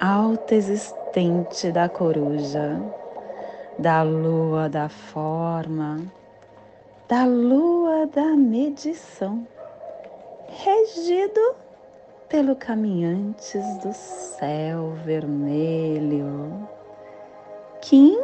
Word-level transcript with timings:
alta 0.00 0.54
existente 0.54 1.72
da 1.72 1.88
coruja, 1.88 2.80
da 3.78 4.02
lua 4.02 4.68
da 4.68 4.88
forma, 4.88 6.00
da 7.08 7.24
lua 7.24 8.06
da 8.06 8.36
medição, 8.36 9.46
regido 10.48 11.54
pelo 12.28 12.56
caminhantes 12.56 13.64
do 13.78 13.92
céu 13.92 14.92
vermelho. 15.04 16.68
Kim 17.80 18.20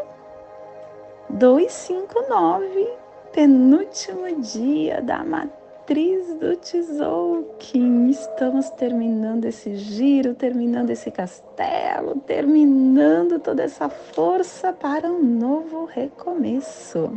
259, 1.31 2.91
penúltimo 3.33 4.41
dia 4.41 5.01
da 5.01 5.25
matéria 5.25 5.62
matriz 5.83 6.33
do 6.35 6.57
Tzolk'in. 6.57 8.09
Estamos 8.09 8.71
terminando 8.71 9.47
esse 9.47 9.75
giro, 9.75 10.33
terminando 10.33 10.91
esse 10.91 11.11
castelo, 11.11 12.21
terminando 12.25 13.41
toda 13.41 13.65
essa 13.65 13.89
força 13.89 14.73
para 14.73 15.11
um 15.11 15.21
novo 15.21 15.85
recomeço. 15.85 17.11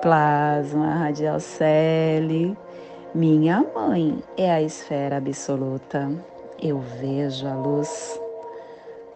Plasma 0.00 0.94
radial 0.94 1.40
Celi, 1.40 2.56
minha 3.12 3.64
mãe 3.74 4.22
é 4.36 4.52
a 4.52 4.62
esfera 4.62 5.16
absoluta. 5.16 6.08
Eu 6.62 6.78
vejo 6.78 7.48
a 7.48 7.54
luz. 7.56 8.20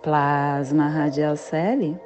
Plasma 0.03 0.89
radial 0.89 1.37
Celi, 1.37 1.97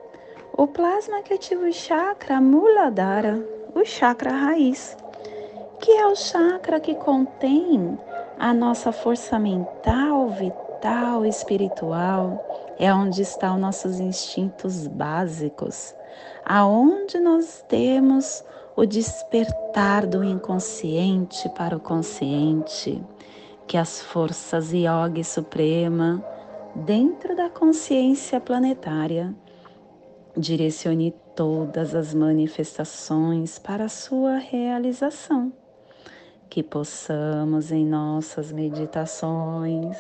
o 0.53 0.67
plasma 0.67 1.23
que 1.23 1.33
ativa 1.33 1.65
o 1.65 1.73
chakra 1.73 2.39
Muladhara, 2.39 3.43
o 3.75 3.83
chakra 3.83 4.31
raiz 4.31 4.95
que 5.83 5.91
é 5.91 6.07
o 6.07 6.15
chakra 6.15 6.79
que 6.79 6.95
contém 6.95 7.99
a 8.39 8.55
nossa 8.55 8.93
força 8.93 9.37
mental, 9.37 10.29
vital, 10.29 11.27
espiritual, 11.27 12.41
é 12.79 12.95
onde 12.95 13.23
estão 13.23 13.59
nossos 13.59 13.99
instintos 13.99 14.87
básicos, 14.87 15.93
aonde 16.45 17.19
nós 17.19 17.65
temos 17.69 18.45
o 18.77 18.87
despertar 18.87 20.07
do 20.07 20.23
inconsciente 20.23 21.49
para 21.49 21.77
o 21.77 21.81
consciente, 21.81 23.05
que 23.67 23.77
as 23.77 24.01
forças 24.01 24.73
yoga 24.73 25.25
suprema 25.25 26.25
dentro 26.77 27.35
da 27.35 27.51
consciência 27.51 28.39
planetária 28.39 29.35
direcione 30.37 31.13
todas 31.35 31.93
as 31.93 32.15
manifestações 32.15 33.59
para 33.59 33.87
a 33.87 33.89
sua 33.89 34.37
realização 34.37 35.53
que 36.53 36.63
possamos 36.63 37.73
em 37.73 37.87
nossas 37.87 38.53
meditações 38.53 39.97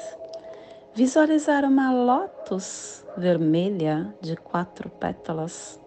visualizar 0.92 1.64
uma 1.64 1.90
lótus 1.90 3.02
vermelha 3.16 4.14
de 4.20 4.36
quatro 4.36 4.90
pétalas. 4.90 5.80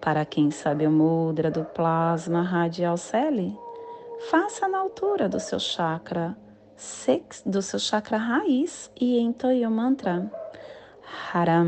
Para 0.00 0.24
quem 0.24 0.50
sabe 0.50 0.86
o 0.86 0.90
mudra 0.90 1.50
do 1.50 1.66
plasma 1.66 2.40
radial 2.40 2.96
celi, 2.96 3.54
faça 4.30 4.66
na 4.66 4.78
altura 4.78 5.28
do 5.28 5.38
seu 5.38 5.60
chakra, 5.60 6.34
do 7.44 7.60
seu 7.60 7.78
chakra 7.78 8.16
raiz 8.16 8.90
e 8.98 9.20
entoie 9.20 9.66
o 9.66 9.70
mantra 9.70 10.30
Haram. 11.34 11.66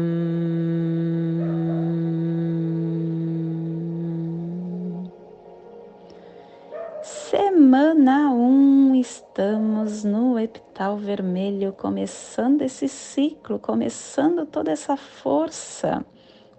Semana 7.33 8.31
1, 8.31 8.35
um, 8.35 8.95
estamos 8.95 10.05
no 10.05 10.39
epital 10.39 10.99
vermelho, 10.99 11.73
começando 11.73 12.61
esse 12.61 12.87
ciclo, 12.87 13.59
começando 13.59 14.45
toda 14.45 14.71
essa 14.71 14.99
força 14.99 16.05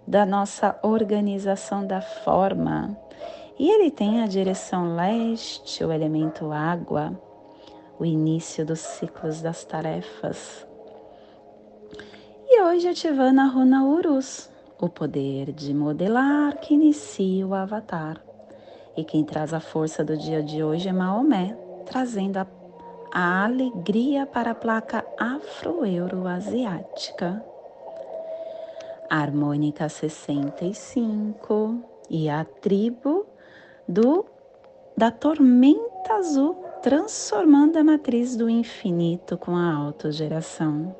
da 0.04 0.26
nossa 0.26 0.76
organização 0.82 1.86
da 1.86 2.00
forma. 2.00 2.98
E 3.56 3.70
ele 3.70 3.88
tem 3.88 4.20
a 4.20 4.26
direção 4.26 4.96
leste, 4.96 5.84
o 5.84 5.92
elemento 5.92 6.50
água, 6.50 7.16
o 7.96 8.04
início 8.04 8.66
dos 8.66 8.80
ciclos 8.80 9.40
das 9.40 9.64
tarefas. 9.64 10.66
E 12.48 12.60
hoje 12.62 12.88
ativando 12.88 13.40
a 13.40 13.46
runa 13.46 13.84
Urus, 13.84 14.50
o 14.80 14.88
poder 14.88 15.52
de 15.52 15.72
modelar 15.72 16.58
que 16.58 16.74
inicia 16.74 17.46
o 17.46 17.54
avatar. 17.54 18.23
E 18.96 19.02
quem 19.02 19.24
traz 19.24 19.52
a 19.52 19.58
força 19.58 20.04
do 20.04 20.16
dia 20.16 20.40
de 20.40 20.62
hoje 20.62 20.88
é 20.88 20.92
Maomé, 20.92 21.58
trazendo 21.84 22.36
a, 22.36 22.46
a 23.12 23.44
alegria 23.44 24.24
para 24.24 24.52
a 24.52 24.54
placa 24.54 25.04
afro-euro-asiática. 25.18 27.44
Harmônica 29.10 29.88
65 29.88 31.82
e 32.08 32.28
a 32.28 32.44
tribo 32.44 33.26
do 33.88 34.26
da 34.96 35.10
tormenta 35.10 36.14
azul, 36.14 36.54
transformando 36.80 37.76
a 37.76 37.82
matriz 37.82 38.36
do 38.36 38.48
infinito 38.48 39.36
com 39.36 39.56
a 39.56 39.74
autogeração. 39.74 40.94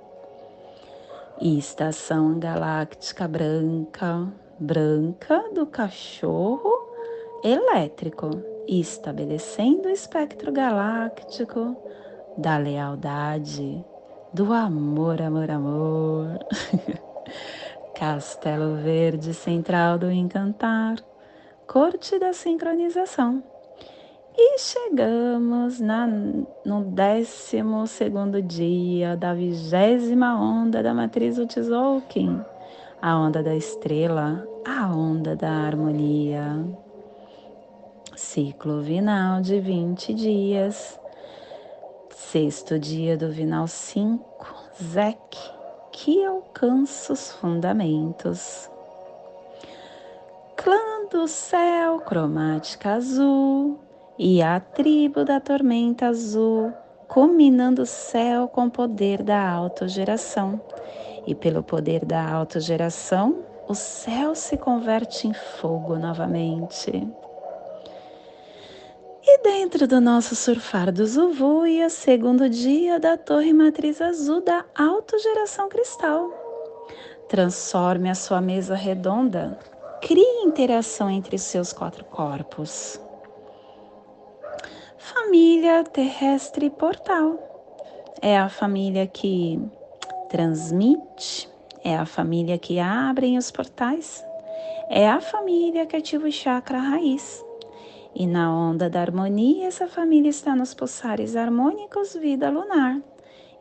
E 1.41 1.57
estação 1.57 2.41
galáctica 2.41 3.29
branca, 3.29 4.27
branca 4.59 5.45
do 5.55 5.65
cachorro 5.65 6.74
elétrico, 7.45 8.31
estabelecendo 8.67 9.89
o 9.89 9.91
espectro 9.91 10.51
galáctico 10.51 11.77
da 12.39 12.57
lealdade, 12.57 13.85
do 14.33 14.51
amor, 14.51 15.21
amor, 15.21 15.51
amor. 15.51 16.39
Castelo 17.95 18.77
Verde 18.77 19.35
Central 19.35 19.99
do 19.99 20.11
Encantar, 20.11 20.97
Corte 21.67 22.19
da 22.19 22.33
Sincronização. 22.33 23.45
E 24.37 24.59
chegamos 24.59 25.79
na, 25.81 26.09
no 26.65 26.83
décimo 26.87 27.87
segundo 27.87 28.43
dia 28.43 29.17
da 29.17 29.33
vigésima 29.35 30.35
onda 30.35 30.83
da 30.83 30.93
matriz 30.93 31.37
do 31.37 31.47
Tzolk'in, 31.47 32.43
a 33.01 33.17
onda 33.17 33.43
da 33.43 33.55
estrela, 33.55 34.45
a 34.67 34.89
onda 34.89 35.37
da 35.37 35.51
harmonia 35.51 36.84
ciclo 38.17 38.81
vinal 38.81 39.41
de 39.41 39.59
20 39.61 40.15
dias, 40.15 40.99
sexto 42.11 42.79
dia 42.79 43.17
do 43.17 43.31
vinal 43.31 43.67
5, 43.67 44.55
Zek, 44.83 45.37
que 45.93 46.25
alcança 46.25 47.13
os 47.13 47.33
fundamentos. 47.33 48.71
Clã 50.57 51.07
do 51.11 51.27
céu, 51.27 52.01
cromática 52.01 52.93
azul, 52.93 53.79
e 54.19 54.43
a 54.43 54.61
tribo 54.61 55.25
da 55.25 55.41
tormenta 55.41 56.07
azul, 56.07 56.73
combinando 57.09 57.83
o 57.83 57.87
céu 57.87 58.49
com 58.49 58.67
o 58.67 58.71
poder 58.71 59.23
da 59.23 59.51
autogeração. 59.51 60.61
E 61.27 61.35
pelo 61.35 61.63
poder 61.63 62.05
da 62.05 62.31
autogeração, 62.31 63.45
o 63.67 63.75
céu 63.75 64.35
se 64.35 64.57
converte 64.57 65.27
em 65.27 65.35
fogo 65.35 65.97
novamente. 65.97 67.09
E 69.37 69.43
dentro 69.43 69.89
do 69.89 70.01
nosso 70.01 70.37
surfar 70.37 70.93
do 70.93 71.05
Zuvuia, 71.05 71.91
segundo 71.91 72.49
dia 72.49 73.01
da 73.01 73.17
Torre 73.17 73.53
Matriz 73.53 74.01
Azul 74.01 74.41
da 74.41 74.65
Autogeração 74.77 75.69
Cristal. 75.69 76.31
Transforme 77.29 78.09
a 78.09 78.15
sua 78.15 78.41
mesa 78.41 78.77
redonda, 78.77 79.59
crie 80.01 80.45
interação 80.45 81.11
entre 81.11 81.37
seus 81.37 81.73
quatro 81.73 82.05
corpos. 82.05 83.01
Família 84.99 85.83
terrestre 85.83 86.71
portal. 86.71 87.37
É 88.23 88.39
a 88.39 88.49
família 88.49 89.05
que 89.05 89.61
transmite, 90.29 91.51
é 91.83 91.97
a 91.97 92.07
família 92.07 92.57
que 92.57 92.79
abre 92.79 93.37
os 93.37 93.51
portais, 93.51 94.25
é 94.89 95.09
a 95.09 95.21
família 95.21 95.87
que 95.87 95.97
ativa 95.97 96.29
o 96.29 96.31
chakra 96.31 96.79
raiz 96.79 97.45
e 98.15 98.27
na 98.27 98.55
onda 98.55 98.89
da 98.89 99.01
harmonia, 99.01 99.67
essa 99.67 99.89
família 99.89 100.31
está 100.31 100.55
nos 100.55 100.73
pulsares 100.73 101.35
harmônicos 101.35 102.15
vida 102.15 102.49
lunar, 102.49 103.01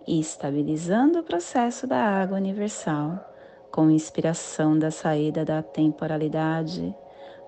estabilizando 0.08 1.20
o 1.20 1.24
processo 1.24 1.88
da 1.88 1.98
água 1.98 2.38
universal, 2.38 3.20
com 3.72 3.90
inspiração 3.90 4.78
da 4.78 4.92
saída 4.92 5.44
da 5.44 5.64
temporalidade 5.64 6.96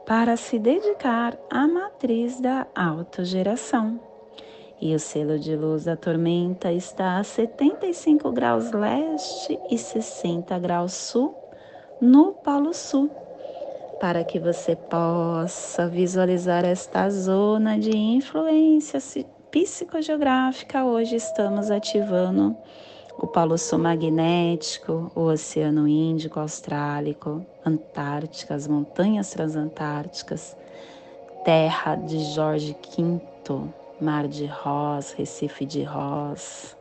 para 0.06 0.36
se 0.36 0.58
dedicar 0.58 1.38
à 1.50 1.68
matriz 1.68 2.40
da 2.40 2.66
autogeração. 2.76 4.00
E 4.82 4.94
o 4.94 5.00
selo 5.00 5.40
de 5.40 5.56
luz 5.56 5.86
da 5.86 5.96
tormenta 5.96 6.72
está 6.72 7.18
a 7.18 7.24
75 7.24 8.32
graus 8.32 8.72
leste 8.72 9.60
e 9.70 9.78
60 9.78 10.58
graus 10.60 10.94
sul 10.94 11.36
no 12.02 12.34
Polo 12.34 12.74
Sul, 12.74 13.10
para 14.06 14.24
que 14.24 14.38
você 14.38 14.76
possa 14.76 15.88
visualizar 15.88 16.64
esta 16.64 17.10
zona 17.10 17.76
de 17.80 17.90
influência 17.98 19.00
psicogeográfica. 19.50 20.86
Hoje 20.86 21.16
estamos 21.16 21.72
ativando 21.72 22.56
o 23.18 23.26
Polo 23.26 23.58
Sul 23.58 23.80
magnético, 23.80 25.12
o 25.16 25.22
Oceano 25.22 25.88
Índico 25.88 26.40
Austrálico, 26.40 27.44
Antártica, 27.66 28.54
as 28.54 28.68
montanhas 28.68 29.32
transantárticas, 29.32 30.56
terra 31.44 31.96
de 31.96 32.20
Jorge 32.36 32.78
V, 32.96 33.70
Mar 34.00 34.28
de 34.28 34.46
Ross, 34.46 35.14
Recife 35.14 35.66
de 35.66 35.82
Ross. 35.82 36.78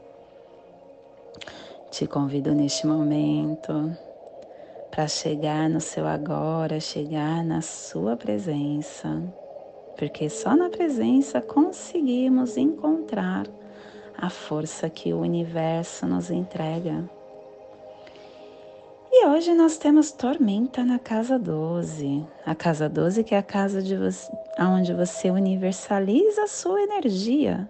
Te 1.91 2.07
convido 2.07 2.53
neste 2.53 2.87
momento 2.87 3.97
para 4.95 5.09
chegar 5.09 5.69
no 5.69 5.81
seu 5.81 6.07
agora, 6.07 6.79
chegar 6.79 7.43
na 7.45 7.61
sua 7.61 8.17
presença, 8.17 9.21
porque 9.99 10.31
só 10.31 10.55
na 10.55 10.71
presença 10.71 11.41
conseguimos 11.41 12.57
encontrar 12.57 13.45
a 14.17 14.31
força 14.31 14.89
que 14.89 15.13
o 15.13 15.19
universo 15.19 16.07
nos 16.07 16.31
entrega. 16.31 17.11
E 19.11 19.27
hoje 19.27 19.53
nós 19.53 19.79
temos 19.79 20.13
tormenta 20.13 20.85
na 20.85 21.01
casa 21.01 21.41
12. 21.41 22.25
A 22.47 22.55
casa 22.55 22.89
12 22.89 23.25
que 23.25 23.35
é 23.35 23.39
a 23.39 23.43
casa 23.43 23.83
de 23.83 23.97
você, 23.97 24.31
onde 24.61 24.95
você 24.95 25.29
universaliza 25.29 26.45
a 26.45 26.49
sua 26.49 26.81
energia. 26.81 27.69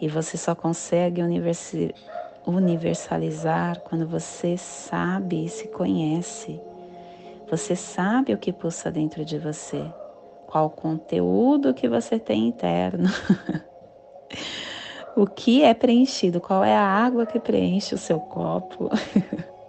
E 0.00 0.06
você 0.06 0.36
só 0.36 0.54
consegue 0.54 1.22
universalizar 1.22 2.19
quando 3.84 4.06
você 4.06 4.56
sabe 4.56 5.44
e 5.44 5.48
se 5.48 5.68
conhece. 5.68 6.60
Você 7.50 7.74
sabe 7.74 8.32
o 8.32 8.38
que 8.38 8.52
pulsa 8.52 8.90
dentro 8.90 9.24
de 9.24 9.38
você, 9.38 9.84
qual 10.46 10.70
conteúdo 10.70 11.74
que 11.74 11.88
você 11.88 12.18
tem 12.18 12.48
interno. 12.48 13.08
o 15.16 15.26
que 15.26 15.62
é 15.62 15.74
preenchido, 15.74 16.40
qual 16.40 16.64
é 16.64 16.74
a 16.74 16.82
água 16.82 17.26
que 17.26 17.40
preenche 17.40 17.94
o 17.94 17.98
seu 17.98 18.20
copo. 18.20 18.88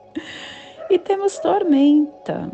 e 0.89 0.99
temos 0.99 1.39
tormenta, 1.39 2.51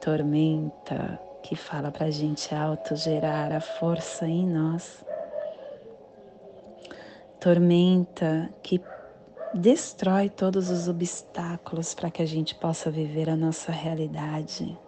tormenta 0.00 1.20
que 1.42 1.56
fala 1.56 1.90
para 1.90 2.06
a 2.06 2.10
gente 2.10 2.54
autogerar 2.54 3.52
a 3.52 3.60
força 3.60 4.26
em 4.26 4.46
nós. 4.46 5.04
Tormenta 7.38 8.48
que 8.62 8.80
destrói 9.54 10.28
todos 10.28 10.70
os 10.70 10.88
obstáculos 10.88 11.94
para 11.94 12.10
que 12.10 12.22
a 12.22 12.26
gente 12.26 12.54
possa 12.54 12.90
viver 12.90 13.28
a 13.28 13.36
nossa 13.36 13.72
realidade. 13.72 14.78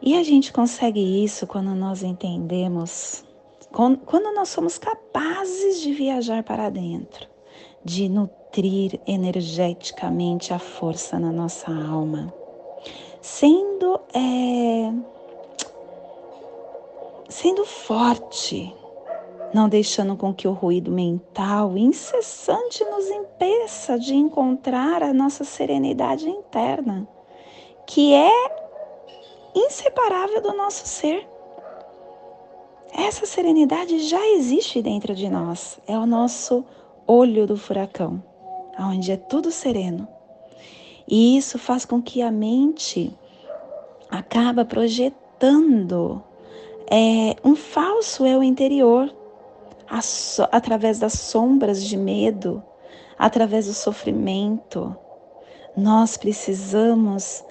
E 0.00 0.16
a 0.16 0.22
gente 0.22 0.52
consegue 0.52 1.24
isso 1.24 1.46
quando 1.46 1.74
nós 1.74 2.02
entendemos 2.02 3.24
quando 3.72 4.32
nós 4.34 4.50
somos 4.50 4.76
capazes 4.76 5.80
de 5.80 5.92
viajar 5.94 6.42
para 6.42 6.68
dentro, 6.68 7.26
de 7.82 8.08
nutrir 8.08 9.00
energeticamente 9.06 10.52
a 10.52 10.58
força 10.58 11.18
na 11.18 11.32
nossa 11.32 11.70
alma, 11.70 12.32
sendo 13.20 13.98
é, 14.14 14.92
sendo 17.30 17.64
forte, 17.64 18.74
não 19.52 19.68
deixando 19.68 20.16
com 20.16 20.32
que 20.32 20.48
o 20.48 20.52
ruído 20.52 20.90
mental 20.90 21.76
incessante 21.76 22.84
nos 22.84 23.06
impeça 23.08 23.98
de 23.98 24.14
encontrar 24.14 25.02
a 25.02 25.12
nossa 25.12 25.44
serenidade 25.44 26.28
interna, 26.28 27.06
que 27.86 28.14
é 28.14 28.30
inseparável 29.54 30.40
do 30.40 30.54
nosso 30.54 30.86
ser. 30.86 31.26
Essa 32.94 33.26
serenidade 33.26 34.00
já 34.00 34.26
existe 34.28 34.80
dentro 34.80 35.14
de 35.14 35.28
nós. 35.28 35.78
É 35.86 35.96
o 35.98 36.06
nosso 36.06 36.64
olho 37.06 37.46
do 37.46 37.56
furacão, 37.56 38.22
onde 38.78 39.12
é 39.12 39.16
tudo 39.16 39.50
sereno. 39.50 40.08
E 41.06 41.36
isso 41.36 41.58
faz 41.58 41.84
com 41.84 42.00
que 42.00 42.22
a 42.22 42.30
mente 42.30 43.12
acaba 44.10 44.64
projetando 44.64 46.22
é, 46.90 47.36
um 47.44 47.56
falso 47.56 48.26
eu 48.26 48.42
interior 48.42 49.12
so, 50.00 50.46
através 50.50 50.98
das 50.98 51.12
sombras 51.12 51.84
de 51.84 51.96
medo, 51.96 52.62
através 53.18 53.66
do 53.66 53.74
sofrimento. 53.74 54.96
Nós 55.76 56.16
precisamos 56.16 57.44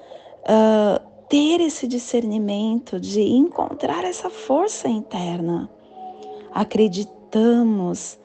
uh, 0.44 1.00
ter 1.28 1.62
esse 1.62 1.88
discernimento 1.88 3.00
de 3.00 3.22
encontrar 3.22 4.04
essa 4.04 4.30
força 4.30 4.88
interna. 4.88 5.70
Acreditamos, 6.52 8.20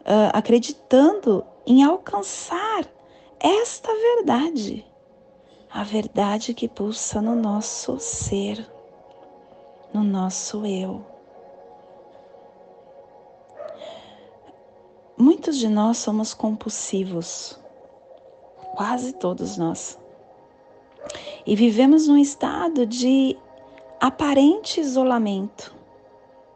uh, 0.00 0.30
acreditando 0.32 1.44
em 1.66 1.84
alcançar 1.84 2.84
esta 3.38 3.88
verdade, 3.94 4.84
a 5.70 5.84
verdade 5.84 6.54
que 6.54 6.66
pulsa 6.66 7.22
no 7.22 7.36
nosso 7.36 7.98
ser, 8.00 8.66
no 9.92 10.02
nosso 10.02 10.66
eu. 10.66 11.17
Muitos 15.20 15.58
de 15.58 15.68
nós 15.68 15.98
somos 15.98 16.32
compulsivos, 16.32 17.58
quase 18.76 19.12
todos 19.14 19.56
nós. 19.56 19.98
E 21.44 21.56
vivemos 21.56 22.06
num 22.06 22.16
estado 22.16 22.86
de 22.86 23.36
aparente 23.98 24.78
isolamento, 24.80 25.74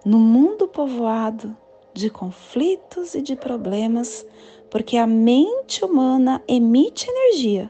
no 0.05 0.21
mundo 0.21 0.69
povoado 0.69 1.57
de 1.93 2.09
conflitos 2.09 3.17
e 3.17 3.21
de 3.21 3.35
problemas, 3.35 4.25
porque 4.71 4.97
a 4.97 5.09
mente 5.09 5.85
humana 5.85 6.41
emite 6.47 7.11
energia. 7.11 7.69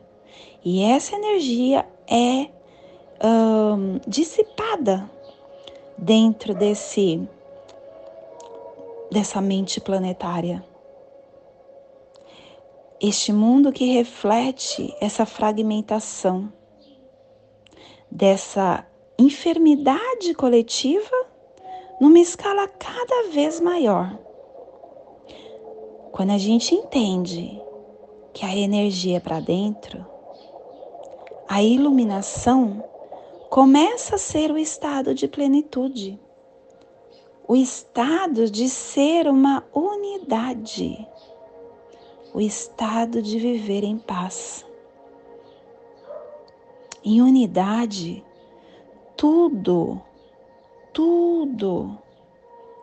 E 0.62 0.82
essa 0.82 1.16
energia 1.16 1.88
é 2.06 2.50
dissipada 4.06 5.10
dentro 5.96 6.54
desse 6.54 7.26
dessa 9.10 9.40
mente 9.40 9.80
planetária. 9.80 10.62
Este 13.04 13.32
mundo 13.32 13.72
que 13.72 13.86
reflete 13.86 14.94
essa 15.00 15.26
fragmentação 15.26 16.52
dessa 18.08 18.86
enfermidade 19.18 20.32
coletiva 20.34 21.10
numa 22.00 22.20
escala 22.20 22.68
cada 22.68 23.28
vez 23.32 23.58
maior. 23.58 24.16
Quando 26.12 26.30
a 26.30 26.38
gente 26.38 26.76
entende 26.76 27.60
que 28.32 28.46
a 28.46 28.56
energia 28.56 29.16
é 29.16 29.20
para 29.20 29.40
dentro, 29.40 30.06
a 31.48 31.60
iluminação 31.60 32.84
começa 33.50 34.14
a 34.14 34.18
ser 34.18 34.52
o 34.52 34.56
estado 34.56 35.12
de 35.12 35.26
plenitude, 35.26 36.20
o 37.48 37.56
estado 37.56 38.48
de 38.48 38.68
ser 38.68 39.26
uma 39.26 39.64
unidade, 39.74 41.04
o 42.32 42.40
estado 42.40 43.20
de 43.22 43.38
viver 43.38 43.84
em 43.84 43.98
paz 43.98 44.64
em 47.04 47.20
unidade, 47.20 48.24
tudo, 49.16 50.00
tudo 50.92 51.98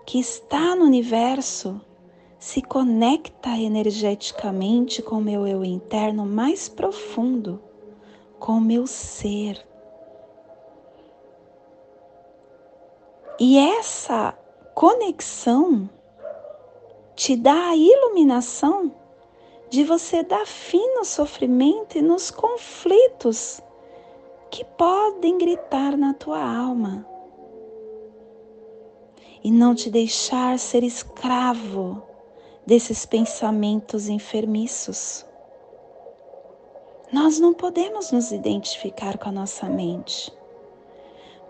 que 0.05 0.19
está 0.19 0.75
no 0.75 0.83
universo 0.83 1.79
se 2.37 2.61
conecta 2.61 3.57
energeticamente 3.57 5.01
com 5.01 5.17
o 5.17 5.21
meu 5.21 5.47
eu 5.47 5.63
interno 5.63 6.25
mais 6.25 6.67
profundo, 6.67 7.61
com 8.39 8.53
o 8.53 8.61
meu 8.61 8.85
ser. 8.87 9.65
E 13.39 13.57
essa 13.57 14.37
conexão 14.75 15.89
te 17.15 17.37
dá 17.37 17.69
a 17.69 17.75
iluminação 17.75 18.98
de 19.69 19.83
você 19.83 20.23
dar 20.23 20.45
fim 20.45 20.95
no 20.95 21.05
sofrimento 21.05 21.97
e 21.97 22.01
nos 22.01 22.31
conflitos 22.31 23.61
que 24.49 24.65
podem 24.65 25.37
gritar 25.37 25.95
na 25.95 26.13
tua 26.13 26.41
alma 26.41 27.05
e 29.43 29.51
não 29.51 29.75
te 29.75 29.89
deixar 29.89 30.57
ser 30.57 30.83
escravo 30.83 32.01
desses 32.65 33.05
pensamentos 33.05 34.09
enfermiços. 34.09 35.25
Nós 37.11 37.39
não 37.39 37.53
podemos 37.53 38.11
nos 38.11 38.31
identificar 38.31 39.17
com 39.17 39.29
a 39.29 39.31
nossa 39.31 39.67
mente. 39.67 40.31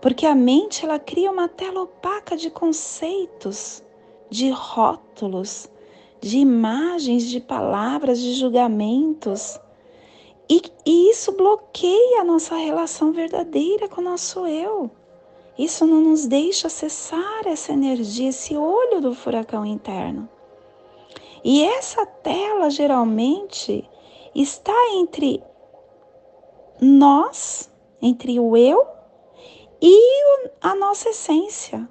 Porque 0.00 0.24
a 0.24 0.34
mente 0.34 0.84
ela 0.84 0.98
cria 0.98 1.30
uma 1.30 1.48
tela 1.48 1.82
opaca 1.82 2.36
de 2.36 2.50
conceitos, 2.50 3.82
de 4.30 4.50
rótulos, 4.50 5.68
de 6.20 6.38
imagens, 6.38 7.24
de 7.24 7.40
palavras, 7.40 8.20
de 8.20 8.34
julgamentos. 8.34 9.58
E, 10.48 10.62
e, 10.84 11.10
isso 11.10 11.32
bloqueia 11.32 12.20
a 12.20 12.24
nossa 12.24 12.56
relação 12.56 13.12
verdadeira 13.12 13.88
com 13.88 14.00
o 14.00 14.04
nosso 14.04 14.46
eu. 14.46 14.90
Isso 15.58 15.86
não 15.86 16.00
nos 16.00 16.26
deixa 16.26 16.66
acessar 16.66 17.46
essa 17.46 17.72
energia, 17.72 18.28
esse 18.28 18.56
olho 18.56 19.00
do 19.00 19.14
furacão 19.14 19.64
interno. 19.64 20.28
E 21.42 21.62
essa 21.62 22.04
tela 22.04 22.68
geralmente 22.68 23.88
está 24.34 24.74
entre 24.94 25.42
nós, 26.80 27.70
entre 28.00 28.38
o 28.38 28.56
eu 28.56 28.86
e 29.80 30.48
a 30.60 30.74
nossa 30.74 31.10
essência, 31.10 31.88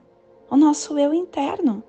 o 0.50 0.56
nosso 0.56 0.98
eu 0.98 1.14
interno. 1.14 1.84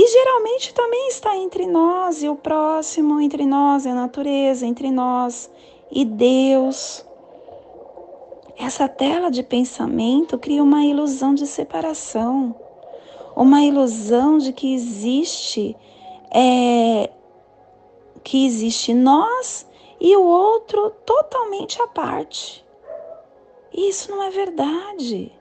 E 0.00 0.06
geralmente 0.06 0.72
também 0.72 1.08
está 1.08 1.36
entre 1.36 1.66
nós 1.66 2.22
e 2.22 2.28
o 2.28 2.36
próximo, 2.36 3.20
entre 3.20 3.44
nós 3.44 3.84
e 3.84 3.88
a 3.88 3.94
natureza, 3.96 4.64
entre 4.64 4.92
nós 4.92 5.50
e 5.90 6.04
Deus. 6.04 7.04
Essa 8.56 8.88
tela 8.88 9.28
de 9.28 9.42
pensamento 9.42 10.38
cria 10.38 10.62
uma 10.62 10.84
ilusão 10.84 11.34
de 11.34 11.48
separação, 11.48 12.54
uma 13.34 13.60
ilusão 13.64 14.38
de 14.38 14.52
que 14.52 14.72
existe 14.72 15.76
é, 16.32 17.10
que 18.22 18.46
existe 18.46 18.94
nós 18.94 19.66
e 20.00 20.16
o 20.16 20.22
outro 20.22 20.90
totalmente 21.04 21.82
à 21.82 21.88
parte. 21.88 22.64
Isso 23.72 24.12
não 24.12 24.22
é 24.22 24.30
verdade. 24.30 25.32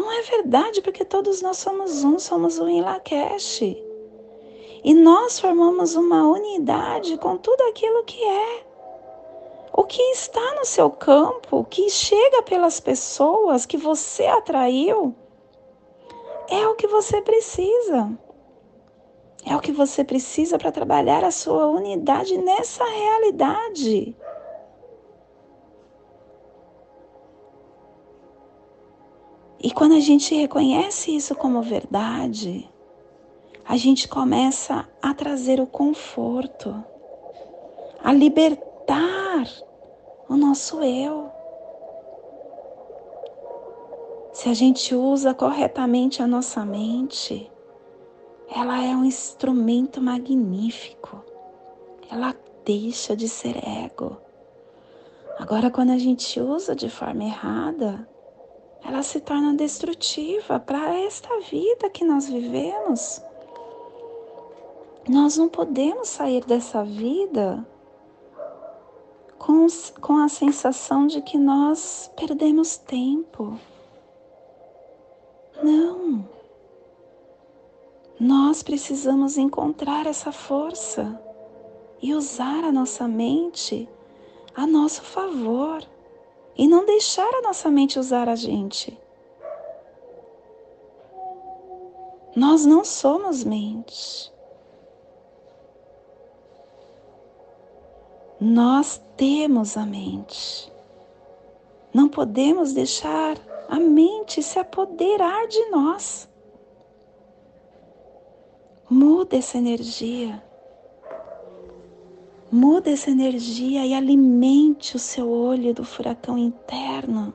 Não 0.00 0.10
é 0.10 0.22
verdade, 0.22 0.80
porque 0.80 1.04
todos 1.04 1.42
nós 1.42 1.58
somos 1.58 2.02
um, 2.02 2.18
somos 2.18 2.58
um 2.58 2.66
em 2.66 2.80
Lakesh. 2.80 3.60
E 4.82 4.94
nós 4.94 5.38
formamos 5.38 5.94
uma 5.94 6.26
unidade 6.26 7.18
com 7.18 7.36
tudo 7.36 7.60
aquilo 7.64 8.02
que 8.04 8.24
é. 8.24 8.64
O 9.74 9.84
que 9.84 10.00
está 10.12 10.54
no 10.54 10.64
seu 10.64 10.88
campo, 10.88 11.66
que 11.68 11.90
chega 11.90 12.42
pelas 12.42 12.80
pessoas 12.80 13.66
que 13.66 13.76
você 13.76 14.24
atraiu, 14.24 15.14
é 16.48 16.66
o 16.66 16.74
que 16.76 16.86
você 16.86 17.20
precisa. 17.20 18.10
É 19.44 19.54
o 19.54 19.60
que 19.60 19.70
você 19.70 20.02
precisa 20.02 20.56
para 20.56 20.72
trabalhar 20.72 21.24
a 21.24 21.30
sua 21.30 21.66
unidade 21.66 22.38
nessa 22.38 22.86
realidade. 22.86 24.16
E 29.62 29.70
quando 29.70 29.92
a 29.92 30.00
gente 30.00 30.34
reconhece 30.34 31.14
isso 31.14 31.34
como 31.34 31.60
verdade, 31.60 32.66
a 33.62 33.76
gente 33.76 34.08
começa 34.08 34.88
a 35.02 35.12
trazer 35.12 35.60
o 35.60 35.66
conforto, 35.66 36.82
a 38.02 38.10
libertar 38.10 39.46
o 40.28 40.36
nosso 40.36 40.80
eu. 40.82 41.30
Se 44.32 44.48
a 44.48 44.54
gente 44.54 44.94
usa 44.94 45.34
corretamente 45.34 46.22
a 46.22 46.26
nossa 46.26 46.64
mente, 46.64 47.52
ela 48.48 48.82
é 48.82 48.96
um 48.96 49.04
instrumento 49.04 50.00
magnífico. 50.00 51.22
Ela 52.10 52.34
deixa 52.64 53.14
de 53.14 53.28
ser 53.28 53.56
ego. 53.58 54.16
Agora, 55.38 55.70
quando 55.70 55.90
a 55.90 55.98
gente 55.98 56.40
usa 56.40 56.74
de 56.74 56.88
forma 56.88 57.24
errada, 57.24 58.08
ela 58.84 59.02
se 59.02 59.20
torna 59.20 59.54
destrutiva 59.54 60.58
para 60.58 60.94
esta 60.94 61.40
vida 61.40 61.90
que 61.90 62.04
nós 62.04 62.28
vivemos. 62.28 63.22
Nós 65.08 65.36
não 65.36 65.48
podemos 65.48 66.08
sair 66.08 66.44
dessa 66.44 66.84
vida 66.84 67.66
com, 69.38 69.66
com 70.00 70.18
a 70.18 70.28
sensação 70.28 71.06
de 71.06 71.22
que 71.22 71.38
nós 71.38 72.10
perdemos 72.16 72.76
tempo. 72.76 73.58
Não. 75.62 76.28
Nós 78.18 78.62
precisamos 78.62 79.38
encontrar 79.38 80.06
essa 80.06 80.30
força 80.30 81.20
e 82.02 82.14
usar 82.14 82.64
a 82.64 82.72
nossa 82.72 83.08
mente 83.08 83.88
a 84.54 84.66
nosso 84.66 85.02
favor 85.02 85.82
e 86.56 86.66
não 86.68 86.84
deixar 86.84 87.28
a 87.34 87.42
nossa 87.42 87.70
mente 87.70 87.98
usar 87.98 88.28
a 88.28 88.34
gente. 88.34 88.98
Nós 92.34 92.64
não 92.64 92.84
somos 92.84 93.42
mente. 93.42 94.32
Nós 98.40 99.02
temos 99.16 99.76
a 99.76 99.84
mente. 99.84 100.72
Não 101.92 102.08
podemos 102.08 102.72
deixar 102.72 103.36
a 103.68 103.78
mente 103.78 104.42
se 104.42 104.58
apoderar 104.58 105.46
de 105.48 105.70
nós. 105.70 106.28
Muda 108.88 109.36
essa 109.36 109.58
energia. 109.58 110.42
Muda 112.52 112.90
essa 112.90 113.12
energia 113.12 113.86
e 113.86 113.94
alimente 113.94 114.96
o 114.96 114.98
seu 114.98 115.30
olho 115.30 115.72
do 115.72 115.84
furacão 115.84 116.36
interno, 116.36 117.32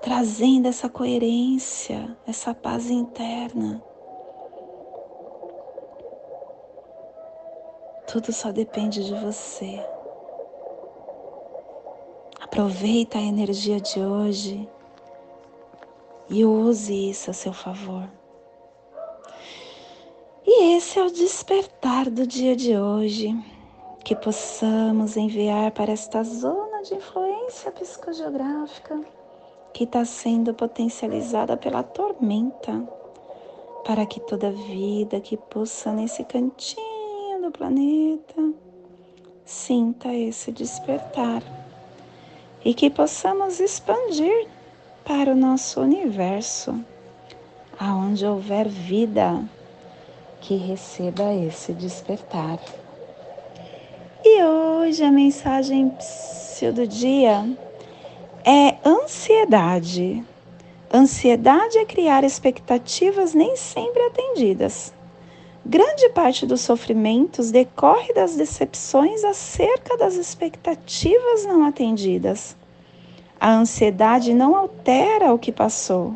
trazendo 0.00 0.66
essa 0.66 0.88
coerência, 0.88 2.16
essa 2.26 2.52
paz 2.52 2.90
interna. 2.90 3.80
Tudo 8.08 8.32
só 8.32 8.50
depende 8.50 9.04
de 9.04 9.14
você. 9.14 9.80
Aproveita 12.40 13.18
a 13.18 13.22
energia 13.22 13.80
de 13.80 14.00
hoje 14.00 14.68
e 16.28 16.44
use 16.44 17.10
isso 17.10 17.30
a 17.30 17.32
seu 17.32 17.52
favor. 17.52 18.10
E 20.44 20.76
esse 20.76 20.98
é 20.98 21.04
o 21.04 21.10
despertar 21.10 22.10
do 22.10 22.26
dia 22.26 22.56
de 22.56 22.76
hoje 22.76 23.32
que 24.04 24.16
possamos 24.16 25.16
enviar 25.16 25.70
para 25.70 25.92
esta 25.92 26.24
zona 26.24 26.82
de 26.82 26.94
influência 26.94 27.70
psicogeográfica 27.70 29.00
que 29.72 29.84
está 29.84 30.04
sendo 30.04 30.52
potencializada 30.52 31.56
pela 31.56 31.82
tormenta, 31.82 32.82
para 33.84 34.04
que 34.04 34.20
toda 34.20 34.50
vida 34.50 35.20
que 35.20 35.36
possa 35.36 35.92
nesse 35.92 36.24
cantinho 36.24 37.42
do 37.42 37.50
planeta 37.50 38.52
sinta 39.44 40.12
esse 40.14 40.52
despertar 40.52 41.42
e 42.64 42.74
que 42.74 42.90
possamos 42.90 43.60
expandir 43.60 44.48
para 45.04 45.32
o 45.32 45.36
nosso 45.36 45.80
universo, 45.80 46.78
aonde 47.78 48.24
houver 48.24 48.68
vida 48.68 49.42
que 50.40 50.56
receba 50.56 51.34
esse 51.34 51.72
despertar. 51.72 52.58
E 54.24 54.40
hoje 54.44 55.02
a 55.02 55.10
mensagem 55.10 55.92
do 56.72 56.86
dia 56.86 57.44
é 58.44 58.76
ansiedade. 58.88 60.22
Ansiedade 60.94 61.76
é 61.78 61.84
criar 61.84 62.22
expectativas 62.22 63.34
nem 63.34 63.56
sempre 63.56 64.00
atendidas. 64.02 64.94
Grande 65.66 66.08
parte 66.10 66.46
dos 66.46 66.60
sofrimentos 66.60 67.50
decorre 67.50 68.12
das 68.14 68.36
decepções 68.36 69.24
acerca 69.24 69.96
das 69.96 70.14
expectativas 70.14 71.44
não 71.44 71.66
atendidas. 71.66 72.56
A 73.40 73.52
ansiedade 73.52 74.32
não 74.32 74.54
altera 74.54 75.34
o 75.34 75.38
que 75.38 75.50
passou, 75.50 76.14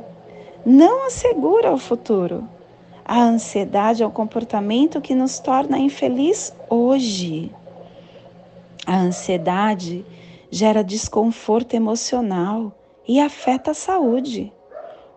não 0.65 1.09
assegura 1.09 1.73
o 1.73 1.79
futuro. 1.79 2.49
A 3.05 3.21
ansiedade 3.21 4.05
é 4.05 4.07
o 4.07 4.13
comportamento 4.13 5.01
que 5.01 5.15
nos 5.15 5.41
torna 5.41 5.77
infeliz 5.77 6.55
hoje. 6.71 7.53
A 8.87 8.97
ansiedade 8.99 10.07
gera 10.49 10.85
desconforto 10.85 11.75
emocional 11.75 12.73
e 13.09 13.19
afeta 13.19 13.73
a 13.73 13.75
saúde. 13.75 14.53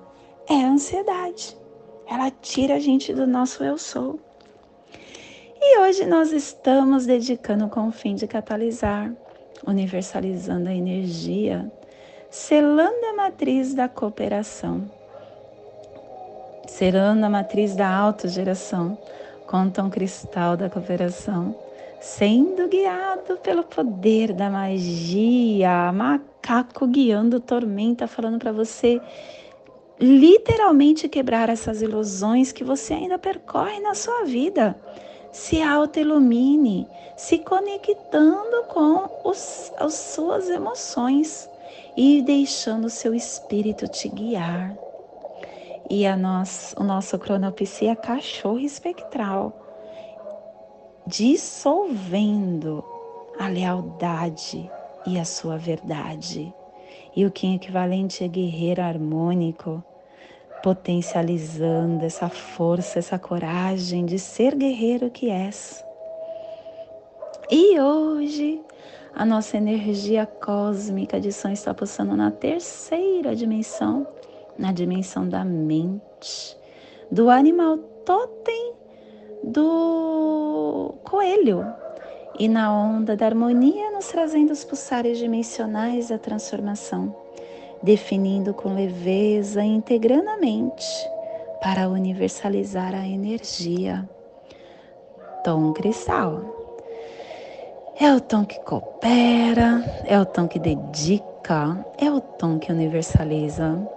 é 0.49 0.55
a 0.55 0.67
ansiedade. 0.67 1.55
Ela 2.07 2.31
tira 2.31 2.75
a 2.75 2.79
gente 2.79 3.13
do 3.13 3.25
nosso 3.25 3.63
eu 3.63 3.77
sou. 3.77 4.19
E 5.61 5.79
hoje 5.79 6.05
nós 6.05 6.31
estamos 6.31 7.05
dedicando 7.05 7.67
com 7.69 7.87
o 7.87 7.91
fim 7.91 8.15
de 8.15 8.27
catalisar, 8.27 9.11
universalizando 9.65 10.69
a 10.69 10.73
energia, 10.73 11.71
selando 12.29 13.05
a 13.05 13.13
matriz 13.13 13.73
da 13.73 13.87
cooperação, 13.87 14.89
selando 16.67 17.25
a 17.25 17.29
matriz 17.29 17.75
da 17.75 17.89
autogeração, 17.89 18.97
tom 19.73 19.89
cristal 19.89 20.57
da 20.57 20.69
cooperação 20.69 21.55
sendo 22.05 22.67
guiado 22.67 23.37
pelo 23.37 23.63
poder 23.63 24.31
da 24.31 24.47
magia, 24.47 25.91
macaco 25.91 26.85
guiando 26.85 27.39
tormenta, 27.39 28.07
falando 28.07 28.37
para 28.37 28.51
você 28.51 29.01
literalmente 29.99 31.09
quebrar 31.09 31.49
essas 31.49 31.81
ilusões 31.81 32.51
que 32.51 32.63
você 32.63 32.93
ainda 32.93 33.17
percorre 33.17 33.79
na 33.79 33.95
sua 33.95 34.23
vida. 34.23 34.75
Se 35.31 35.61
auto-ilumine, 35.61 36.87
se 37.17 37.39
conectando 37.39 38.63
com 38.67 39.09
os, 39.27 39.71
as 39.77 39.93
suas 39.93 40.47
emoções 40.47 41.49
e 41.97 42.21
deixando 42.21 42.85
o 42.85 42.89
seu 42.89 43.15
espírito 43.15 43.87
te 43.87 44.07
guiar. 44.09 44.84
E 45.89 46.05
a 46.05 46.17
nós, 46.17 46.73
o 46.77 46.83
nosso 46.83 47.17
cronopsia 47.19 47.91
é 47.91 47.95
cachorro 47.95 48.59
espectral 48.59 49.53
dissolvendo 51.07 52.83
a 53.39 53.47
lealdade 53.47 54.69
e 55.05 55.19
a 55.19 55.25
sua 55.25 55.57
verdade. 55.57 56.53
E 57.15 57.25
o 57.25 57.31
Kim 57.31 57.55
equivalente 57.55 58.23
é 58.23 58.27
guerreiro 58.27 58.81
harmônico, 58.81 59.83
potencializando 60.63 62.03
essa 62.03 62.27
força, 62.27 62.99
essa 62.99 63.19
coragem 63.19 64.05
de 64.05 64.17
ser 64.17 64.55
guerreiro 64.55 65.11
que 65.11 65.29
és. 65.29 65.85
E 67.49 67.79
hoje 67.79 68.61
a 69.13 69.23
nossa 69.25 69.55
energia 69.57 70.25
cósmica 70.25 71.21
de 71.21 71.31
som 71.31 71.49
está 71.49 71.73
pulsando 71.73 72.17
na 72.17 72.31
terceira 72.31 73.35
dimensão, 73.35 74.07
na 74.57 74.71
dimensão 74.71 75.27
da 75.27 75.43
mente, 75.43 76.57
do 77.11 77.29
animal 77.29 77.77
totem 78.05 78.73
do 79.43 80.95
coelho 81.03 81.65
e 82.37 82.47
na 82.47 82.73
onda 82.73 83.15
da 83.15 83.25
harmonia 83.25 83.91
nos 83.91 84.07
trazendo 84.07 84.51
os 84.51 84.63
pulsares 84.63 85.17
dimensionais 85.17 86.09
da 86.09 86.17
transformação, 86.17 87.15
definindo 87.81 88.53
com 88.53 88.73
leveza 88.73 89.63
e 89.63 89.67
integrando 89.67 90.29
a 90.29 90.37
mente 90.37 90.85
para 91.61 91.87
universalizar 91.89 92.93
a 92.93 93.07
energia. 93.07 94.07
Tom 95.43 95.73
cristal. 95.73 96.53
É 97.97 98.13
o 98.13 98.19
tom 98.19 98.43
que 98.43 98.59
coopera, 98.59 99.81
é 100.05 100.19
o 100.19 100.25
tom 100.25 100.49
que 100.49 100.59
dedica, 100.59 101.85
é 101.97 102.11
o 102.11 102.19
tom 102.19 102.59
que 102.59 102.71
universaliza. 102.71 103.94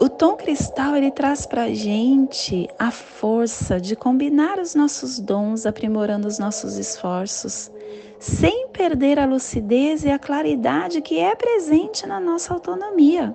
O 0.00 0.08
tom 0.08 0.34
cristal 0.34 0.96
ele 0.96 1.10
traz 1.10 1.46
para 1.46 1.72
gente 1.72 2.68
a 2.78 2.90
força 2.90 3.80
de 3.80 3.94
combinar 3.94 4.58
os 4.58 4.74
nossos 4.74 5.20
dons, 5.20 5.66
aprimorando 5.66 6.26
os 6.26 6.38
nossos 6.38 6.76
esforços, 6.76 7.70
sem 8.18 8.68
perder 8.68 9.18
a 9.18 9.24
lucidez 9.24 10.04
e 10.04 10.10
a 10.10 10.18
claridade 10.18 11.00
que 11.00 11.18
é 11.18 11.34
presente 11.36 12.06
na 12.06 12.18
nossa 12.18 12.52
autonomia. 12.52 13.34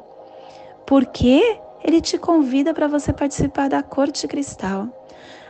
Porque 0.85 1.59
ele 1.83 2.01
te 2.01 2.17
convida 2.17 2.73
para 2.73 2.87
você 2.87 3.13
participar 3.13 3.69
da 3.69 3.81
corte 3.81 4.27
cristal. 4.27 4.87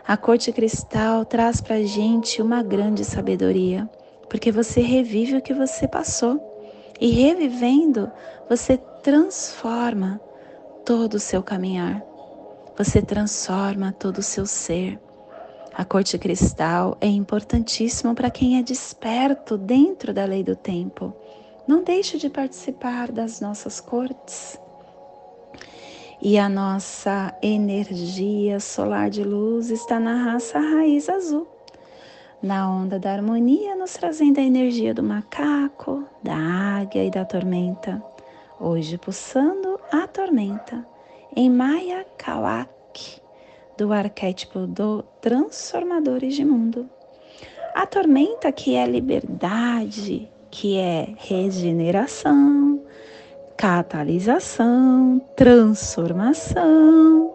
A 0.07 0.15
corte 0.15 0.51
cristal 0.51 1.25
traz 1.25 1.59
para 1.59 1.81
gente 1.83 2.41
uma 2.41 2.61
grande 2.61 3.03
sabedoria, 3.03 3.89
porque 4.29 4.51
você 4.51 4.81
revive 4.81 5.37
o 5.37 5.41
que 5.41 5.53
você 5.53 5.87
passou. 5.87 6.39
E 7.01 7.09
revivendo, 7.09 8.11
você 8.49 8.77
transforma 9.01 10.19
todo 10.89 11.13
o 11.13 11.19
seu 11.19 11.43
caminhar. 11.43 12.03
Você 12.75 12.99
transforma 12.99 13.91
todo 13.91 14.17
o 14.17 14.23
seu 14.23 14.47
ser. 14.47 14.99
A 15.71 15.85
corte 15.85 16.17
cristal 16.17 16.97
é 16.99 17.05
importantíssimo 17.05 18.15
para 18.15 18.31
quem 18.31 18.57
é 18.57 18.63
desperto 18.63 19.55
dentro 19.55 20.11
da 20.11 20.25
lei 20.25 20.43
do 20.43 20.55
tempo. 20.55 21.13
Não 21.67 21.83
deixe 21.83 22.17
de 22.17 22.27
participar 22.27 23.11
das 23.11 23.39
nossas 23.39 23.79
cortes. 23.79 24.59
E 26.19 26.39
a 26.39 26.49
nossa 26.49 27.37
energia 27.39 28.59
solar 28.59 29.11
de 29.11 29.23
luz 29.23 29.69
está 29.69 29.99
na 29.99 30.31
raça 30.31 30.57
raiz 30.57 31.07
azul, 31.07 31.47
na 32.41 32.67
onda 32.67 32.97
da 32.97 33.13
harmonia, 33.13 33.75
nos 33.75 33.93
trazendo 33.93 34.39
a 34.39 34.43
energia 34.43 34.95
do 34.95 35.03
macaco, 35.03 36.03
da 36.23 36.35
águia 36.35 37.05
e 37.05 37.11
da 37.11 37.23
tormenta. 37.23 38.03
Hoje 38.59 38.97
pulsando 38.97 39.68
a 39.91 40.07
tormenta 40.07 40.85
em 41.35 41.49
Maya 41.49 42.05
Kawak, 42.17 43.19
do 43.77 43.91
arquétipo 43.91 44.67
do 44.67 45.03
Transformadores 45.21 46.35
de 46.35 46.45
Mundo. 46.45 46.87
A 47.73 47.87
tormenta 47.87 48.51
que 48.51 48.75
é 48.75 48.85
liberdade, 48.85 50.29
que 50.51 50.77
é 50.77 51.15
regeneração, 51.17 52.83
catalisação, 53.57 55.19
transformação, 55.35 57.33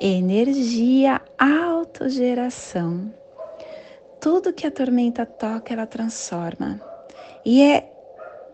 energia, 0.00 1.20
autogeração. 1.38 3.12
Tudo 4.20 4.52
que 4.52 4.66
a 4.66 4.70
tormenta 4.70 5.26
toca, 5.26 5.74
ela 5.74 5.86
transforma. 5.86 6.80
E 7.44 7.60
é 7.62 7.91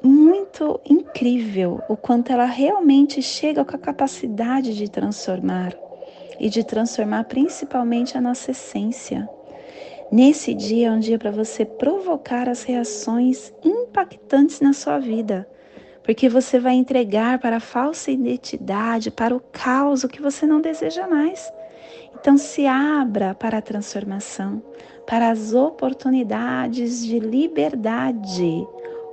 muito 0.02 0.80
incrível 0.84 1.80
o 1.88 1.96
quanto 1.96 2.32
ela 2.32 2.44
realmente 2.44 3.20
chega 3.20 3.64
com 3.64 3.76
a 3.76 3.78
capacidade 3.78 4.74
de 4.74 4.88
transformar 4.88 5.74
e 6.38 6.48
de 6.48 6.64
transformar 6.64 7.24
principalmente 7.24 8.16
a 8.16 8.20
nossa 8.20 8.52
essência. 8.52 9.28
Nesse 10.10 10.54
dia 10.54 10.88
é 10.88 10.90
um 10.90 11.00
dia 11.00 11.18
para 11.18 11.30
você 11.30 11.64
provocar 11.64 12.48
as 12.48 12.62
reações 12.62 13.52
impactantes 13.62 14.60
na 14.60 14.72
sua 14.72 14.98
vida, 14.98 15.46
porque 16.02 16.28
você 16.28 16.58
vai 16.58 16.74
entregar 16.74 17.38
para 17.38 17.56
a 17.56 17.60
falsa 17.60 18.10
identidade, 18.10 19.10
para 19.10 19.36
o 19.36 19.40
caos 19.40 20.04
o 20.04 20.08
que 20.08 20.22
você 20.22 20.46
não 20.46 20.60
deseja 20.60 21.06
mais. 21.06 21.52
Então 22.18 22.38
se 22.38 22.66
abra 22.66 23.34
para 23.34 23.58
a 23.58 23.62
transformação, 23.62 24.62
para 25.06 25.30
as 25.30 25.52
oportunidades 25.52 27.04
de 27.04 27.18
liberdade 27.18 28.66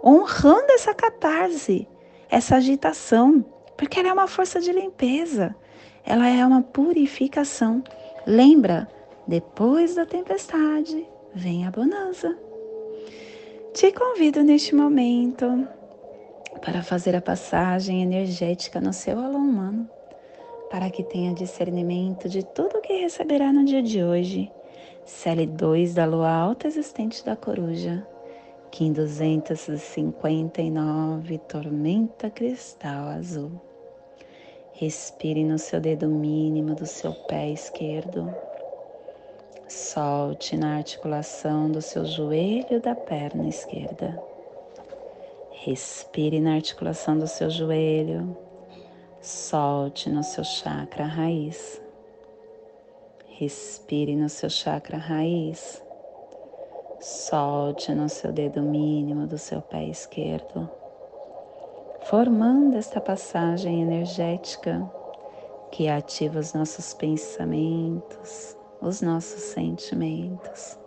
honrando 0.05 0.71
essa 0.71 0.93
catarse, 0.93 1.87
essa 2.29 2.57
agitação, 2.57 3.43
porque 3.75 3.99
ela 3.99 4.09
é 4.09 4.13
uma 4.13 4.27
força 4.27 4.61
de 4.61 4.71
limpeza, 4.71 5.55
ela 6.05 6.29
é 6.29 6.45
uma 6.45 6.61
purificação. 6.61 7.83
Lembra, 8.27 8.87
depois 9.27 9.95
da 9.95 10.05
tempestade 10.05 11.07
vem 11.33 11.65
a 11.65 11.71
bonança. 11.71 12.37
Te 13.73 13.91
convido 13.91 14.43
neste 14.43 14.75
momento 14.75 15.67
para 16.61 16.83
fazer 16.83 17.15
a 17.15 17.21
passagem 17.21 18.03
energética 18.03 18.79
no 18.79 18.93
seu 18.93 19.19
alô 19.19 19.39
humano, 19.39 19.89
para 20.69 20.89
que 20.91 21.03
tenha 21.03 21.33
discernimento 21.33 22.29
de 22.29 22.45
tudo 22.45 22.77
o 22.77 22.81
que 22.81 22.93
receberá 22.93 23.51
no 23.51 23.65
dia 23.65 23.81
de 23.81 24.03
hoje. 24.03 24.51
CL2 25.05 25.93
da 25.93 26.05
lua 26.05 26.31
alta 26.31 26.67
existente 26.67 27.23
da 27.25 27.35
coruja 27.35 28.07
Kim 28.75 28.91
259, 28.91 31.37
tormenta 31.47 32.29
cristal 32.29 33.07
azul. 33.07 33.51
Respire 34.73 35.45
no 35.45 35.57
seu 35.57 35.79
dedo 35.79 36.09
mínimo 36.09 36.75
do 36.75 36.85
seu 36.85 37.13
pé 37.13 37.51
esquerdo. 37.51 38.35
Solte 39.69 40.57
na 40.57 40.75
articulação 40.75 41.71
do 41.71 41.81
seu 41.81 42.03
joelho 42.03 42.81
da 42.81 42.93
perna 42.93 43.47
esquerda. 43.47 44.21
Respire 45.51 46.41
na 46.41 46.55
articulação 46.55 47.17
do 47.17 47.27
seu 47.27 47.49
joelho. 47.49 48.35
Solte 49.21 50.09
no 50.09 50.21
seu 50.21 50.43
chakra 50.43 51.05
raiz. 51.05 51.81
Respire 53.29 54.17
no 54.17 54.27
seu 54.27 54.49
chakra 54.49 54.97
raiz. 54.97 55.84
Solte 57.07 57.93
no 57.93 58.09
seu 58.09 58.31
dedo 58.31 58.63
mínimo 58.63 59.27
do 59.27 59.37
seu 59.37 59.61
pé 59.61 59.83
esquerdo, 59.85 60.67
formando 62.05 62.75
esta 62.75 62.99
passagem 62.99 63.83
energética 63.83 64.83
que 65.71 65.87
ativa 65.87 66.39
os 66.39 66.55
nossos 66.55 66.95
pensamentos, 66.95 68.57
os 68.81 69.03
nossos 69.03 69.39
sentimentos 69.43 70.79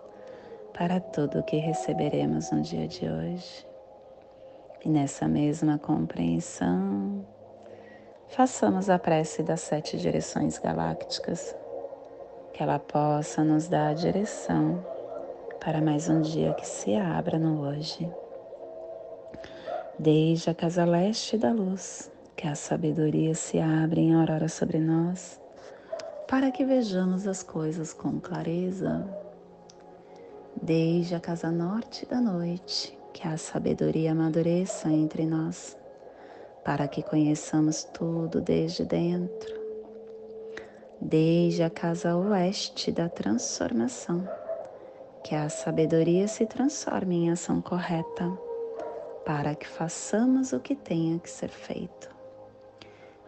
para 0.77 0.99
tudo 0.99 1.39
o 1.39 1.43
que 1.43 1.55
receberemos 1.55 2.51
no 2.51 2.63
dia 2.63 2.85
de 2.85 3.09
hoje. 3.09 3.65
E 4.83 4.89
nessa 4.89 5.25
mesma 5.25 5.77
compreensão, 5.77 7.25
façamos 8.27 8.89
a 8.89 8.99
prece 8.99 9.41
das 9.41 9.61
sete 9.61 9.97
direções 9.97 10.59
galácticas, 10.59 11.55
que 12.51 12.61
ela 12.61 12.77
possa 12.77 13.41
nos 13.41 13.69
dar 13.69 13.91
a 13.91 13.93
direção 13.93 14.98
para 15.63 15.81
mais 15.81 16.07
um 16.07 16.21
dia 16.21 16.53
que 16.53 16.65
se 16.65 16.95
abra 16.95 17.37
no 17.37 17.61
hoje. 17.61 18.09
Desde 19.97 20.49
a 20.49 20.55
casa 20.55 20.85
leste 20.85 21.37
da 21.37 21.51
luz, 21.51 22.09
que 22.35 22.47
a 22.47 22.55
sabedoria 22.55 23.35
se 23.35 23.59
abre 23.59 24.01
em 24.01 24.13
aurora 24.13 24.47
sobre 24.47 24.79
nós, 24.79 25.39
para 26.27 26.49
que 26.49 26.63
vejamos 26.63 27.27
as 27.27 27.43
coisas 27.43 27.93
com 27.93 28.19
clareza. 28.21 29.05
Desde 30.61 31.15
a 31.15 31.19
casa 31.19 31.51
norte 31.51 32.05
da 32.05 32.21
noite, 32.21 32.97
que 33.13 33.27
a 33.27 33.35
sabedoria 33.35 34.13
amadureça 34.13 34.89
entre 34.89 35.25
nós, 35.25 35.77
para 36.63 36.87
que 36.87 37.03
conheçamos 37.03 37.83
tudo 37.83 38.39
desde 38.39 38.85
dentro. 38.85 39.59
Desde 41.01 41.63
a 41.63 41.69
casa 41.69 42.15
oeste 42.15 42.91
da 42.91 43.09
transformação, 43.09 44.27
que 45.23 45.35
a 45.35 45.49
sabedoria 45.49 46.27
se 46.27 46.45
transforme 46.45 47.25
em 47.25 47.31
ação 47.31 47.61
correta, 47.61 48.31
para 49.25 49.53
que 49.53 49.67
façamos 49.67 50.53
o 50.53 50.59
que 50.59 50.75
tenha 50.75 51.19
que 51.19 51.29
ser 51.29 51.49
feito. 51.49 52.09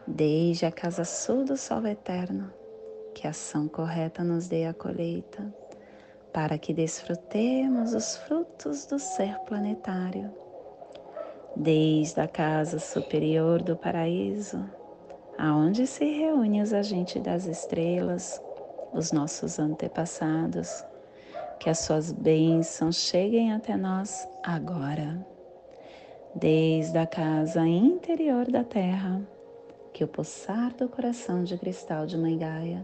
Desde 0.07 0.65
a 0.65 0.71
casa 0.71 1.05
sul 1.05 1.43
do 1.43 1.55
sol 1.55 1.85
eterno, 1.85 2.51
que 3.13 3.27
a 3.27 3.29
ação 3.29 3.67
correta 3.67 4.23
nos 4.23 4.47
dê 4.47 4.65
a 4.65 4.73
colheita, 4.73 5.53
para 6.33 6.57
que 6.57 6.73
desfrutemos 6.73 7.93
os 7.93 8.17
frutos 8.17 8.85
do 8.85 8.97
ser 8.97 9.37
planetário. 9.39 10.31
Desde 11.55 12.21
a 12.21 12.27
casa 12.27 12.79
superior 12.79 13.61
do 13.61 13.75
paraíso, 13.75 14.63
aonde 15.37 15.85
se 15.85 16.05
reúnem 16.05 16.61
os 16.61 16.73
agentes 16.73 17.21
das 17.21 17.45
estrelas, 17.45 18.41
os 18.93 19.11
nossos 19.11 19.59
antepassados, 19.59 20.85
que 21.61 21.69
as 21.69 21.77
suas 21.77 22.11
bênçãos 22.11 22.95
cheguem 22.95 23.53
até 23.53 23.77
nós 23.77 24.27
agora. 24.43 25.23
Desde 26.33 26.97
a 26.97 27.05
casa 27.05 27.67
interior 27.67 28.49
da 28.49 28.63
terra, 28.63 29.21
que 29.93 30.03
o 30.03 30.07
pulsar 30.07 30.73
do 30.73 30.89
coração 30.89 31.43
de 31.43 31.55
cristal 31.59 32.07
de 32.07 32.17
Mãe 32.17 32.35
Gaia 32.35 32.83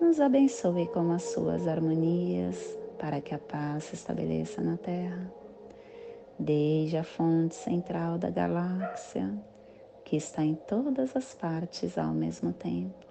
nos 0.00 0.18
abençoe 0.18 0.88
com 0.88 1.12
as 1.12 1.22
suas 1.22 1.68
harmonias 1.68 2.76
para 2.98 3.20
que 3.20 3.36
a 3.36 3.38
paz 3.38 3.84
se 3.84 3.94
estabeleça 3.94 4.60
na 4.60 4.76
Terra, 4.76 5.32
desde 6.36 6.96
a 6.96 7.04
fonte 7.04 7.54
central 7.54 8.18
da 8.18 8.30
galáxia, 8.30 9.32
que 10.04 10.16
está 10.16 10.42
em 10.42 10.56
todas 10.56 11.14
as 11.14 11.34
partes 11.34 11.96
ao 11.96 12.12
mesmo 12.12 12.52
tempo. 12.52 13.06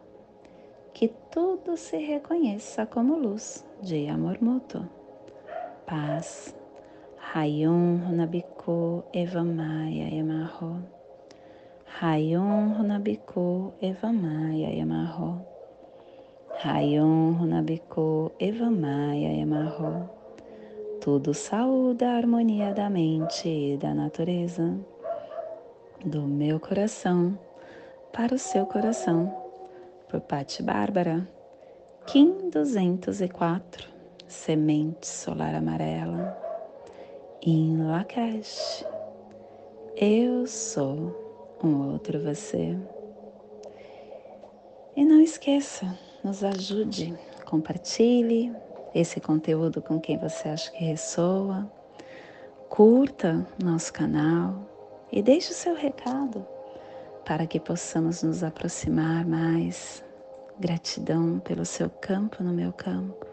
Que 0.93 1.07
tudo 1.31 1.77
se 1.77 1.95
reconheça 1.95 2.85
como 2.85 3.15
luz 3.15 3.63
de 3.81 4.07
amor 4.09 4.37
mútuo. 4.41 4.85
Paz. 5.87 6.55
Rayon 7.33 8.01
Runabiku 8.05 9.03
Evamaya 9.11 10.07
Yamarro. 10.07 10.83
Rayon 11.99 12.75
Runabiku 12.77 13.73
Evamaya 13.81 14.69
Yamarro. 14.69 15.41
Rayon 16.63 17.39
Runabiku 17.39 18.31
Evamaya 18.39 19.33
Yamarro. 19.33 20.09
Tudo 21.01 21.33
saúde 21.33 22.05
a 22.05 22.17
harmonia 22.17 22.73
da 22.73 22.87
mente 22.87 23.49
e 23.49 23.77
da 23.77 23.95
natureza, 23.95 24.77
do 26.05 26.21
meu 26.21 26.59
coração 26.59 27.35
para 28.13 28.35
o 28.35 28.37
seu 28.37 28.67
coração, 28.67 29.33
por 30.07 30.21
Pati 30.21 30.61
Bárbara, 30.61 31.27
Kim 32.07 32.49
204, 32.49 33.87
Semente 34.27 35.07
Solar 35.07 35.55
Amarela, 35.55 36.35
em 37.41 37.77
Lakesh. 37.77 38.83
Eu 39.95 40.45
sou 40.47 41.57
um 41.63 41.91
outro 41.91 42.19
você. 42.21 42.77
E 44.95 45.05
não 45.05 45.21
esqueça, 45.21 45.97
nos 46.23 46.43
ajude, 46.43 47.17
compartilhe 47.45 48.53
esse 48.93 49.21
conteúdo 49.21 49.81
com 49.81 49.99
quem 49.99 50.17
você 50.17 50.49
acha 50.49 50.71
que 50.71 50.83
ressoa, 50.83 51.71
curta 52.67 53.45
nosso 53.63 53.93
canal 53.93 54.67
e 55.11 55.21
deixe 55.21 55.51
o 55.51 55.55
seu 55.55 55.75
recado 55.75 56.45
para 57.23 57.45
que 57.45 57.59
possamos 57.59 58.23
nos 58.23 58.43
aproximar 58.43 59.25
mais. 59.25 60.03
Gratidão 60.61 61.39
pelo 61.39 61.65
seu 61.65 61.89
campo 61.89 62.43
no 62.43 62.53
meu 62.53 62.71
campo. 62.71 63.30